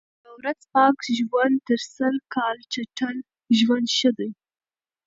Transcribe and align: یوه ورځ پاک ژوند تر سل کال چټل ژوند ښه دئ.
یوه 0.23 0.33
ورځ 0.39 0.59
پاک 0.73 0.97
ژوند 1.17 1.55
تر 1.67 1.79
سل 1.95 2.15
کال 2.33 2.57
چټل 2.73 3.17
ژوند 3.59 3.87
ښه 3.97 4.09
دئ. 4.17 4.31